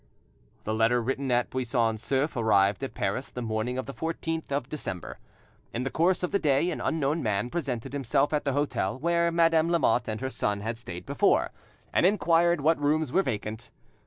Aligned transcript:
The 0.63 0.73
letter 0.73 0.99
written 0.99 1.29
at 1.29 1.51
Buisson 1.51 1.97
Souef 1.97 2.35
arrived 2.35 2.83
at 2.83 2.95
Paris 2.95 3.29
the 3.29 3.43
morning 3.43 3.77
of 3.77 3.85
the 3.85 3.93
14th 3.93 4.51
of 4.51 4.67
December. 4.67 5.19
In 5.75 5.83
the 5.83 5.91
course 5.91 6.23
of 6.23 6.31
the 6.31 6.39
day 6.39 6.71
an 6.71 6.81
unknown 6.81 7.21
man 7.21 7.51
presented 7.51 7.93
himself 7.93 8.33
at 8.33 8.43
the 8.43 8.53
hotel 8.53 8.97
where 8.97 9.31
Madame 9.31 9.67
de 9.67 9.73
Lamotte 9.73 10.07
and 10.07 10.19
her 10.19 10.31
son 10.31 10.61
had 10.61 10.79
stayed 10.79 11.05
before, 11.05 11.51
and 11.93 12.03
inquired 12.03 12.61
what 12.61 12.81
rooms 12.81 13.11
were 13.11 13.21
vacant. 13.21 13.69